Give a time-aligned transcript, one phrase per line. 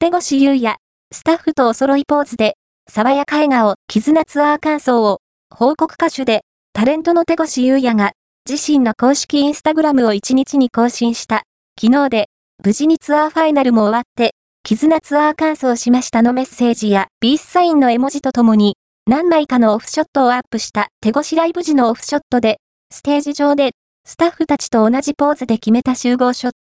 [0.00, 0.76] 手越優也、
[1.12, 2.54] スタッフとお揃いポーズで、
[2.88, 5.18] 爽やか笑顔、絆ツアー感想を、
[5.52, 8.12] 報告歌手で、タレントの手越優也が、
[8.48, 11.42] 自身の公式インスタグラムを1日に更新した。
[11.80, 12.26] 昨日で、
[12.64, 18.76] 無事にツアーファイナルも終わって、絆ツアー感想しましたのメッセージや、ビースサインの絵文字とともに、
[19.08, 22.60] 何枚かのオフショットをアップした手越ライブ時のオフショットで、
[22.92, 23.72] ステージ上で、
[24.06, 26.58] スタッフたちと同じポーズで決めた集合ショット。